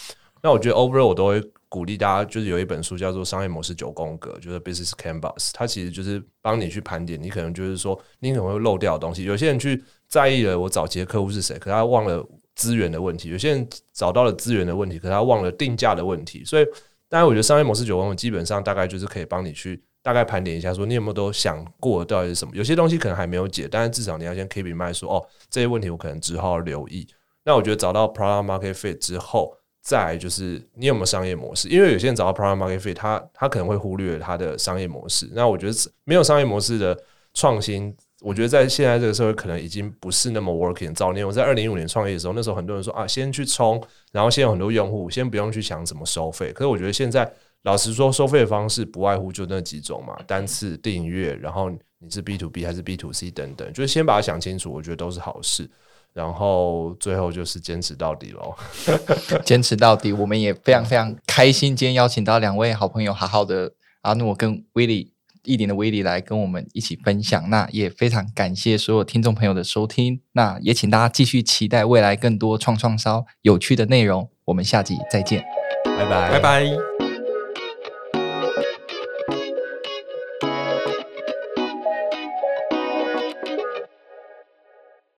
[0.43, 9.25] 那我觉得 overall 我都会鼓励大家，就是有一本书叫做《商业模式九宫格》，就是 Business Canvas，它其实就是帮你去盘点，你可能就是说你可能会漏掉的东西。
[9.25, 16.43] 有些人去在意了我早期的客户是谁，可他忘了资源的问题；有些人找到了资源的问题，可他忘了定价的问题。
[16.43, 16.65] 所以
[17.11, 22.53] 当然，我觉得商业模式九宫格基本上大概就是可以帮你去大概盘点一下，说你有没有都想过到底是什么？
[22.55, 27.05] 有些东西可能还没有解，但是至少你要先 keep in mind 说，哦，这些问题我可能之后留意。
[27.45, 29.53] 那我觉得找到 product market fit 之后，
[29.83, 31.69] 再就是你有没有商业模式？
[31.69, 35.29] 因为有些人找到 product market fit，他他可能会忽略他的商业模式。
[35.33, 35.73] 那我觉得
[36.05, 36.97] 没有商业模式的
[37.35, 37.93] 创新。
[38.21, 40.95] 我觉得在现在这个社会，可能已经不是那么 working。
[40.95, 46.53] 早年我在二零一五年创业的时候，那时候很多人说啊，先去冲，然后先有很多用户，先不用去想怎么收费。
[46.53, 47.31] 可是我觉得现在，
[47.63, 55.69] 老实说，收费的方式不外乎就那几种嘛，单次订阅，然后你是 B to B 还是 B to C 等等，就是先把它想清楚，我觉得都是好事。
[56.13, 58.53] 然后最后就是坚持到底喽，
[59.47, 60.13] 坚持到底。
[60.13, 65.13] 我们也非常非常开心，今天邀请到两位好朋友，好好的阿诺跟威利。
[65.45, 67.49] 亿鼎的威力来跟我们一起分享。
[67.51, 70.21] 那也非常感谢所有听众朋友的收听。
[70.33, 74.29] 那也请大家继续期待未来更多创创烧有趣的内容。
[74.47, 75.45] 我们下集再见，
[75.85, 77.10] 拜拜，拜拜。